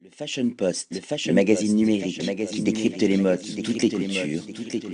[0.00, 4.42] Le Fashion Post, le, fashion magazine numérique qui décrypte les modes, toutes les cultures,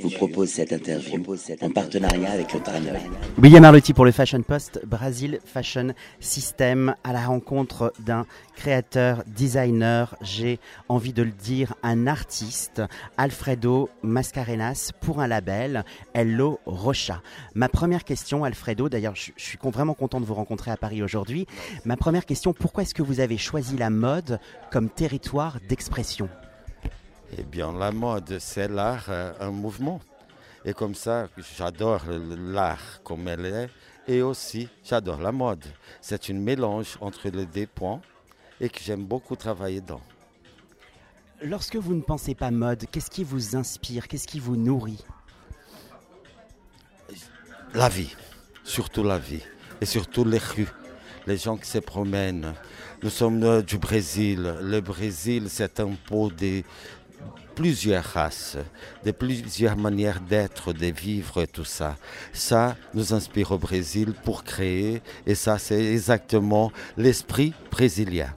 [0.01, 1.23] vous propose cette interview.
[1.61, 3.01] en partenariat avec le Tranoï.
[3.37, 8.25] William Arlotti pour le Fashion Post, Brazil Fashion System, à la rencontre d'un
[8.57, 10.59] créateur, designer, j'ai
[10.89, 12.81] envie de le dire, un artiste,
[13.19, 15.85] Alfredo Mascarenas, pour un label,
[16.15, 17.21] Hello Rocha.
[17.55, 21.03] Ma première question, Alfredo, d'ailleurs je, je suis vraiment content de vous rencontrer à Paris
[21.03, 21.47] aujourd'hui,
[21.85, 24.41] ma première question, pourquoi est-ce que vous avez choisi la mode
[24.71, 26.29] comme territoire d'expression
[27.37, 30.01] Eh bien, la mode, c'est l'art, euh, un mouvement.
[30.65, 33.69] Et comme ça, j'adore l'art comme elle est.
[34.07, 35.65] Et aussi, j'adore la mode.
[36.01, 38.01] C'est un mélange entre les deux points
[38.61, 40.01] et que j'aime beaucoup travailler dans.
[41.43, 45.05] Lorsque vous ne pensez pas mode, qu'est-ce qui vous inspire Qu'est-ce qui vous nourrit?
[47.75, 48.15] La vie,
[48.63, 49.43] surtout la vie.
[49.81, 50.69] Et surtout les rues,
[51.27, 52.55] les gens qui se promènent.
[53.03, 54.55] Nous sommes euh, du Brésil.
[54.63, 56.63] Le Brésil, c'est un pot de
[57.55, 58.57] plusieurs races,
[59.05, 61.97] de plusieurs manières d'être, de vivre tout ça.
[62.33, 68.35] Ça nous inspire au Brésil pour créer et ça, c'est exactement l'esprit brésilien.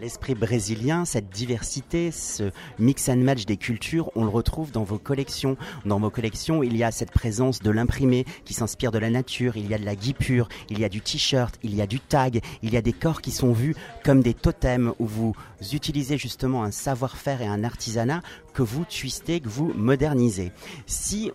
[0.00, 4.98] L'esprit brésilien, cette diversité, ce mix and match des cultures, on le retrouve dans vos
[4.98, 5.56] collections.
[5.86, 9.56] Dans vos collections, il y a cette présence de l'imprimé qui s'inspire de la nature,
[9.56, 12.00] il y a de la guipure, il y a du t-shirt, il y a du
[12.00, 15.34] tag, il y a des corps qui sont vus comme des totems où vous
[15.72, 18.20] utilisez justement un savoir-faire et un artisanat
[18.52, 20.52] que vous twistez, que vous modernisez.
[20.86, 21.30] Si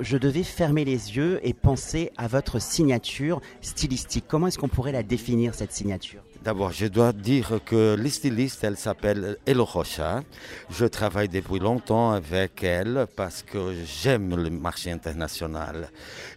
[0.00, 4.26] je devais fermer les yeux et penser à votre signature stylistique.
[4.28, 6.22] Comment est-ce qu'on pourrait la définir, cette signature?
[6.42, 10.24] D'abord, je dois dire que les stylistes, elle s'appelle Elo Rocha.
[10.70, 15.88] Je travaille depuis longtemps avec elle parce que j'aime le marché international.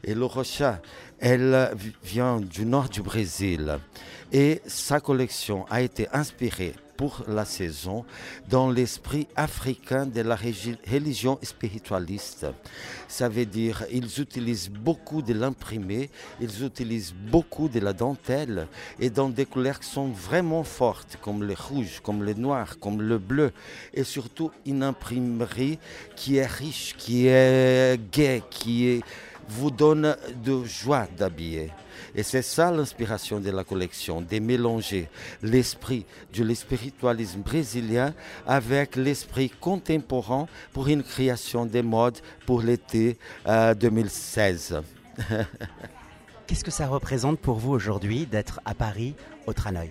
[0.04, 0.80] Elo Rocha,
[1.20, 1.72] elle
[2.04, 3.80] vient du nord du Brésil
[4.32, 8.06] et sa collection a été inspirée pour la saison
[8.50, 12.48] dans l'esprit africain de la religion spiritualiste.
[13.08, 16.10] Ça veut dire ils utilisent beaucoup de l'imprimé,
[16.40, 18.68] ils utilisent beaucoup de la dentelle
[19.00, 23.02] et dans des couleurs qui sont vraiment fortes comme le rouge, comme le noir, comme
[23.02, 23.52] le bleu
[23.94, 25.80] et surtout une imprimerie
[26.16, 29.02] qui est riche, qui est gaie, qui est
[29.48, 31.72] vous donne de joie d'habiller.
[32.14, 35.10] Et c'est ça l'inspiration de la collection, de mélanger
[35.42, 38.14] l'esprit du spiritualisme brésilien
[38.48, 44.82] avec l'esprit contemporain pour une création des modes pour l'été 2016.
[46.48, 49.16] Qu'est-ce que ça représente pour vous aujourd'hui d'être à Paris
[49.48, 49.90] au Tranoï?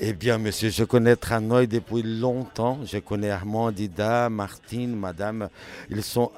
[0.00, 2.80] Eh bien, monsieur, je connais Tranoï depuis longtemps.
[2.84, 5.48] Je connais Armand, Dida, Martine, Madame.
[5.88, 6.32] Ils sont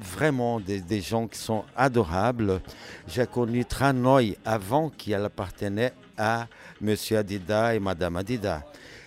[0.00, 2.60] vraiment des, gens qui sont adorables.
[3.06, 6.46] J'ai connu Tranoï avant qu'elle appartenait à
[6.80, 8.64] Monsieur Adida et Madame Adida.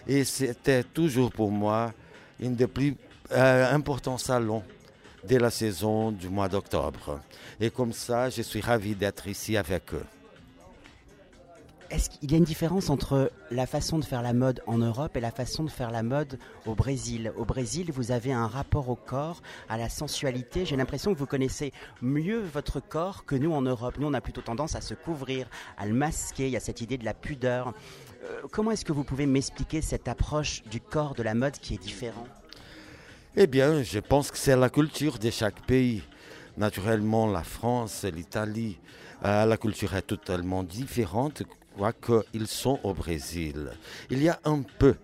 [0.08, 1.94] Et c'était toujours pour moi
[2.40, 2.96] une des plus
[3.32, 4.64] euh, importants salons
[5.28, 7.20] de la saison du mois d'octobre.
[7.60, 10.06] Et comme ça, je suis ravi d'être ici avec eux.
[11.92, 15.18] Est-ce qu'il y a une différence entre la façon de faire la mode en Europe
[15.18, 17.34] et la façon de faire la mode au Brésil?
[17.36, 20.66] Au Brésil, vous avez un rapport au corps, à la sensualité.
[20.66, 23.98] J'ai l'impression que vous connaissez mieux votre corps que nous en Europe.
[24.00, 26.46] Nous, on a plutôt tendance à se couvrir, à le masquer.
[26.46, 27.74] Il y a cette idée de la pudeur.
[28.24, 31.74] Euh, comment est-ce que vous pouvez m'expliquer cette approche du corps de la mode qui
[31.74, 32.30] est différente
[33.36, 36.04] Eh bien, je pense que c'est la culture de chaque pays.
[36.56, 38.80] Naturellement, la France, l'Italie,
[39.26, 41.44] euh, la culture est totalement différente
[41.92, 43.72] qu'ils sont au Brésil.
[44.10, 44.96] Il y a un peu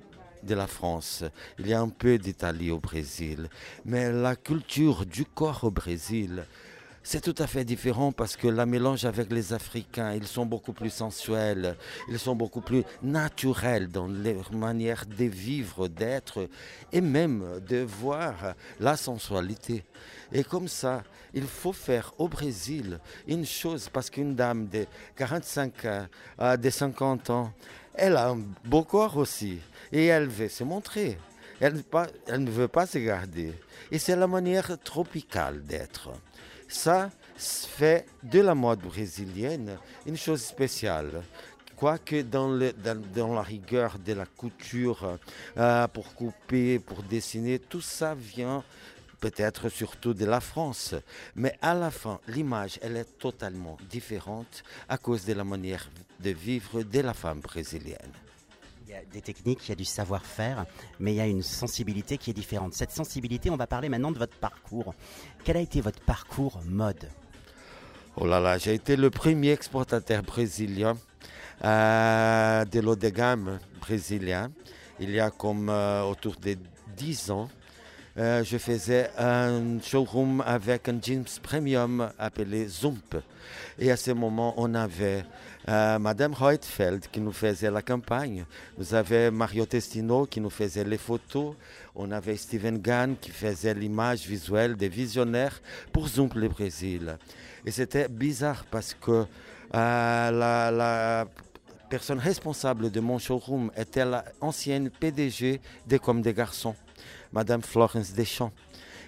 [0.43, 1.23] de la France,
[1.59, 3.49] il y a un peu d'Italie au Brésil,
[3.85, 6.45] mais la culture du corps au Brésil,
[7.09, 10.73] c'est tout à fait différent parce que la mélange avec les Africains, ils sont beaucoup
[10.73, 11.77] plus sensuels,
[12.09, 16.49] ils sont beaucoup plus naturels dans leur manière de vivre, d'être
[16.91, 19.85] et même de voir la sensualité.
[20.33, 21.01] Et comme ça,
[21.33, 24.85] il faut faire au Brésil une chose parce qu'une dame de
[25.15, 27.53] 45 ans, de 50 ans,
[27.93, 29.59] elle a un beau corps aussi
[29.93, 31.17] et elle veut se montrer.
[31.61, 33.53] Elle ne veut pas se garder.
[33.91, 36.11] Et c'est la manière tropicale d'être.
[36.67, 41.23] Ça fait de la mode brésilienne une chose spéciale.
[41.75, 45.19] Quoique dans, la rigueur de la couture,
[45.57, 48.63] euh, pour couper, pour dessiner, tout ça vient
[49.19, 50.95] peut-être surtout de la France.
[51.35, 55.87] Mais à la fin, l'image, elle est totalement différente à cause de la manière
[56.19, 58.11] de vivre de la femme brésilienne.
[58.87, 60.65] Il y a des techniques, il y a du savoir-faire,
[61.01, 62.73] mais il y a une sensibilité qui est différente.
[62.73, 64.93] Cette sensibilité, on va parler maintenant de votre parcours.
[65.43, 67.09] Quel a été votre parcours mode?
[68.15, 70.95] Oh là là, j'ai été le premier exportateur brésilien
[71.65, 74.51] euh, de l'eau de gamme brésilien.
[75.01, 76.55] il y a comme autour de
[76.95, 77.49] 10 ans,
[78.15, 83.17] je faisais un showroom avec un jeans premium appelé Zump.
[83.79, 85.25] Et à ce moment, on avait
[85.69, 88.45] euh, Madame Reutfeld qui nous faisait la campagne.
[88.77, 91.55] Nous avions Mario Testino qui nous faisait les photos.
[91.93, 95.61] On avait Steven Gann qui faisait l'image visuelle des visionnaires
[95.91, 97.17] pour Zoom le Brésil.
[97.65, 99.25] Et c'était bizarre parce que
[99.75, 101.25] euh, la,
[101.89, 104.05] personne responsable de mon showroom était
[104.41, 106.75] l'ancienne PDG des Comme des Garçons,
[107.33, 108.51] Madame Florence Deschamps.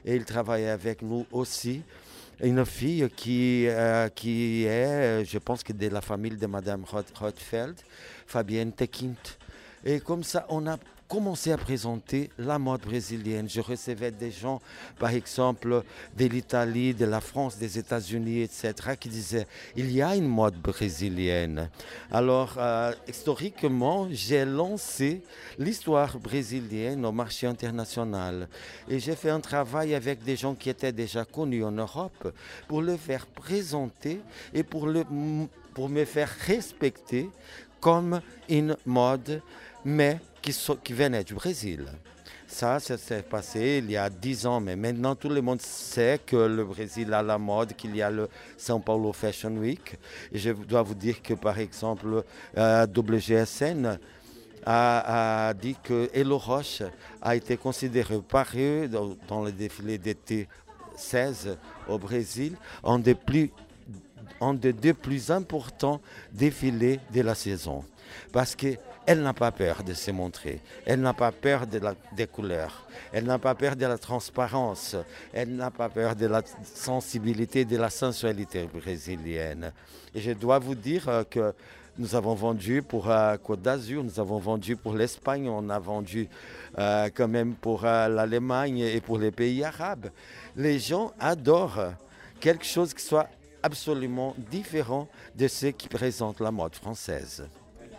[0.03, 1.83] Et il travaillait avec nous aussi
[2.41, 7.75] une fille qui, euh, qui est, je pense que de la famille de Madame Rothfeld,
[8.25, 9.15] Fabienne Tekint.
[9.83, 10.77] Et comme ça, on a
[11.09, 13.49] commencé à présenter la mode brésilienne.
[13.49, 14.61] Je recevais des gens,
[14.99, 15.83] par exemple,
[16.15, 20.61] de l'Italie, de la France, des États-Unis, etc., qui disaient il y a une mode
[20.61, 21.69] brésilienne.
[22.11, 25.23] Alors, euh, historiquement, j'ai lancé
[25.57, 28.47] l'histoire brésilienne au marché international.
[28.87, 32.31] Et j'ai fait un travail avec des gens qui étaient déjà connus en Europe
[32.67, 34.21] pour le faire présenter
[34.53, 35.03] et pour, le,
[35.73, 37.31] pour me faire respecter
[37.79, 39.41] comme une mode,
[39.83, 41.85] mais qui, qui venaient du Brésil.
[42.47, 46.19] Ça, ça s'est passé il y a dix ans, mais maintenant tout le monde sait
[46.25, 48.27] que le Brésil a la mode, qu'il y a le
[48.57, 49.97] São Paulo Fashion Week.
[50.31, 52.23] Et je dois vous dire que, par exemple,
[52.57, 53.99] euh, WGSN
[54.65, 56.83] a, dit que Elo Roche
[57.21, 58.89] a été considéré par eux
[59.27, 60.47] dans, le défilé d'été
[60.95, 61.57] 16
[61.87, 63.51] au Brésil en des plus
[64.41, 66.01] un des deux plus importants
[66.31, 67.83] défilés de la saison.
[68.31, 68.75] Parce que
[69.05, 70.61] elle n'a pas peur de se montrer.
[70.85, 72.85] Elle n'a pas peur de la, des couleurs.
[73.11, 74.95] Elle n'a pas peur de la transparence.
[75.33, 79.71] Elle n'a pas peur de la sensibilité, de la sensualité brésilienne.
[80.13, 81.55] Et je dois vous dire euh, que
[81.97, 86.29] nous avons vendu pour euh, Côte d'Azur, nous avons vendu pour l'Espagne, on a vendu
[86.77, 90.11] euh, quand même pour l'Allemagne et pour les pays arabes.
[90.55, 91.93] Les gens adorent
[92.39, 93.27] quelque chose qui soit
[93.63, 97.47] absolument différent de ce qui présente la mode française.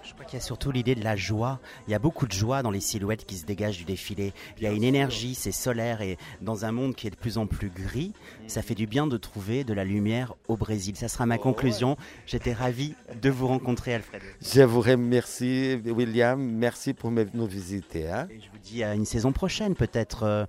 [0.03, 1.61] Je crois qu'il y a surtout l'idée de la joie.
[1.87, 4.33] Il y a beaucoup de joie dans les silhouettes qui se dégagent du défilé.
[4.57, 7.39] Il y a une énergie, c'est solaire et dans un monde qui est de plus
[7.39, 8.13] en plus gris,
[8.47, 10.97] ça fait du bien de trouver de la lumière au Brésil.
[10.97, 11.97] Ça sera ma conclusion.
[12.27, 14.23] J'étais ravi de vous rencontrer, Alfred.
[14.41, 16.41] Je vous remercie, William.
[16.41, 18.11] Merci pour nous visiter.
[18.11, 18.27] Hein.
[18.61, 20.47] Dis à une saison prochaine, peut-être euh,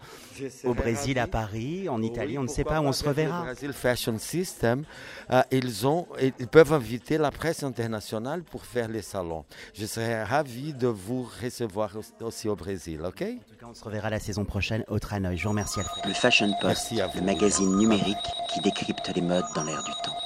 [0.63, 2.37] au Brésil, à Paris, en Italie.
[2.37, 3.43] on ne sait pas où on se reverra.
[3.43, 4.83] Brésil Fashion System,
[5.31, 9.45] euh, ils, ont, ils peuvent inviter la presse internationale pour faire les salons.
[9.73, 11.91] Je serais ravi de vous recevoir
[12.21, 13.21] aussi au Brésil, ok?
[13.21, 15.37] En tout cas, on se reverra la saison prochaine au Tranoï.
[15.37, 16.05] Je vous remercie, Alfred.
[16.05, 18.17] Le Fashion Post, le magazine numérique
[18.53, 20.20] qui décrypte les modes dans l'air du temps.